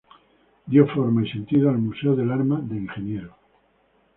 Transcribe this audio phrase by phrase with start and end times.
[0.65, 3.35] Dio forma y sentido al Museo del Arma de Ingenieros.